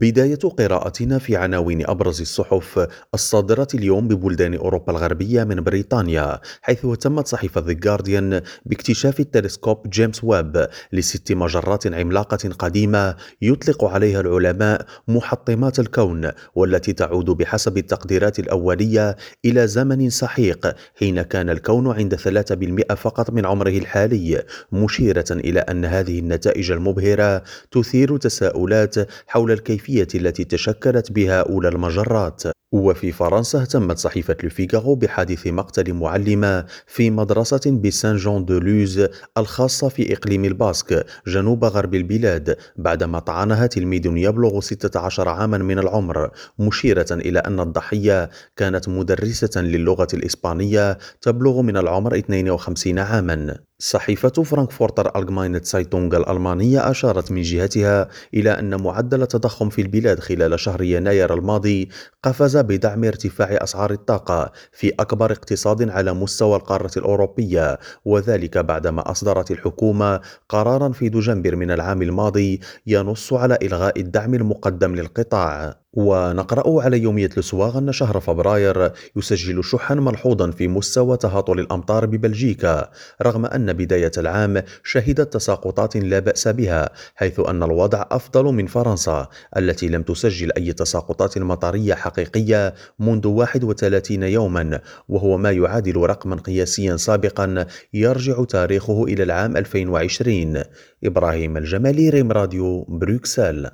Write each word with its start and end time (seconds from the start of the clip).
بداية 0.00 0.38
قراءتنا 0.58 1.18
في 1.18 1.36
عناوين 1.36 1.90
أبرز 1.90 2.20
الصحف 2.20 2.88
الصادرة 3.14 3.68
اليوم 3.74 4.08
ببلدان 4.08 4.54
أوروبا 4.54 4.92
الغربية 4.92 5.44
من 5.44 5.60
بريطانيا 5.60 6.40
حيث 6.62 6.86
تمت 6.86 7.26
صحيفة 7.26 7.60
The 7.60 7.76
Guardian 7.76 8.44
باكتشاف 8.66 9.20
التلسكوب 9.20 9.90
جيمس 9.90 10.24
ويب 10.24 10.66
لست 10.92 11.32
مجرات 11.32 11.86
عملاقة 11.86 12.48
قديمة 12.58 13.16
يطلق 13.42 13.84
عليها 13.84 14.20
العلماء 14.20 14.86
محطمات 15.08 15.78
الكون 15.78 16.30
والتي 16.54 16.92
تعود 16.92 17.30
بحسب 17.30 17.78
التقديرات 17.78 18.38
الأولية 18.38 19.16
إلى 19.44 19.66
زمن 19.66 20.10
سحيق 20.10 20.74
حين 20.98 21.22
كان 21.22 21.50
الكون 21.50 21.92
عند 21.92 22.14
3% 22.90 22.94
فقط 22.94 23.30
من 23.30 23.46
عمره 23.46 23.78
الحالي 23.78 24.42
مشيرة 24.72 25.24
إلى 25.30 25.60
أن 25.60 25.84
هذه 25.84 26.18
النتائج 26.18 26.70
المبهرة 26.70 27.42
تثير 27.70 28.16
تساؤلات 28.16 28.94
حول 29.26 29.52
الكيفية 29.52 29.87
الكيفية 29.88 30.18
التي 30.20 30.44
تشكلت 30.44 31.12
بها 31.12 31.40
أولى 31.40 31.68
المجرات. 31.68 32.42
وفي 32.72 33.12
فرنسا 33.12 33.60
اهتمت 33.60 33.98
صحيفة 33.98 34.36
لوفيغارو 34.42 34.94
بحادث 34.94 35.46
مقتل 35.46 35.92
معلمة 35.92 36.64
في 36.86 37.10
مدرسة 37.10 37.80
بسان 37.84 38.16
جون 38.16 38.44
دو 38.44 38.58
لوز 38.58 39.06
الخاصة 39.38 39.88
في 39.88 40.12
إقليم 40.12 40.44
الباسك 40.44 41.06
جنوب 41.26 41.64
غرب 41.64 41.94
البلاد 41.94 42.56
بعدما 42.76 43.18
طعنها 43.18 43.66
تلميذ 43.66 44.06
يبلغ 44.06 44.60
16 44.60 45.28
عاما 45.28 45.58
من 45.58 45.78
العمر 45.78 46.30
مشيرة 46.58 47.06
إلى 47.12 47.38
أن 47.38 47.60
الضحية 47.60 48.30
كانت 48.56 48.88
مدرسة 48.88 49.60
للغة 49.60 50.08
الإسبانية 50.14 50.98
تبلغ 51.20 51.62
من 51.62 51.76
العمر 51.76 52.18
52 52.18 52.98
عاما. 52.98 53.67
صحيفة 53.80 54.28
فرانكفورتر 54.28 55.16
ألغماينت 55.16 55.64
سايتونغ 55.64 56.16
الألمانية 56.16 56.90
أشارت 56.90 57.32
من 57.32 57.42
جهتها 57.42 58.08
إلى 58.34 58.50
أن 58.50 58.82
معدل 58.82 59.22
التضخم 59.22 59.68
في 59.68 59.82
البلاد 59.82 60.20
خلال 60.20 60.60
شهر 60.60 60.82
يناير 60.82 61.34
الماضي 61.34 61.88
قفز 62.22 62.56
بدعم 62.56 63.04
ارتفاع 63.04 63.48
أسعار 63.50 63.90
الطاقة 63.90 64.52
في 64.72 64.92
أكبر 65.00 65.32
اقتصاد 65.32 65.90
على 65.90 66.12
مستوى 66.12 66.56
القارة 66.56 66.90
الأوروبية 66.96 67.78
وذلك 68.04 68.58
بعدما 68.58 69.10
أصدرت 69.10 69.50
الحكومة 69.50 70.20
قرارا 70.48 70.88
في 70.92 71.08
دجنبر 71.08 71.56
من 71.56 71.70
العام 71.70 72.02
الماضي 72.02 72.60
ينص 72.86 73.32
على 73.32 73.58
إلغاء 73.62 74.00
الدعم 74.00 74.34
المقدم 74.34 74.94
للقطاع. 74.94 75.74
ونقرأ 75.92 76.82
على 76.82 76.98
يومية 76.98 77.30
لسواغ 77.36 77.78
أن 77.78 77.92
شهر 77.92 78.20
فبراير 78.20 78.92
يسجل 79.16 79.64
شحا 79.64 79.94
ملحوظا 79.94 80.50
في 80.50 80.68
مستوى 80.68 81.16
تهاطل 81.16 81.58
الأمطار 81.58 82.06
ببلجيكا 82.06 82.90
رغم 83.22 83.46
أن 83.46 83.72
بداية 83.72 84.12
العام 84.18 84.62
شهدت 84.84 85.32
تساقطات 85.32 85.96
لا 85.96 86.18
بأس 86.18 86.48
بها 86.48 86.90
حيث 87.14 87.40
أن 87.40 87.62
الوضع 87.62 88.04
أفضل 88.10 88.44
من 88.44 88.66
فرنسا 88.66 89.28
التي 89.56 89.88
لم 89.88 90.02
تسجل 90.02 90.52
أي 90.52 90.72
تساقطات 90.72 91.38
مطرية 91.38 91.94
حقيقية 91.94 92.74
منذ 92.98 93.26
31 93.26 94.22
يوما 94.22 94.80
وهو 95.08 95.38
ما 95.38 95.50
يعادل 95.50 95.96
رقما 95.96 96.36
قياسيا 96.36 96.96
سابقا 96.96 97.66
يرجع 97.94 98.44
تاريخه 98.44 99.04
إلى 99.04 99.22
العام 99.22 99.56
2020 99.56 100.62
إبراهيم 101.04 101.56
الجمالي 101.56 102.10
ريم 102.10 102.32
راديو 102.32 102.84
بروكسل. 102.84 103.66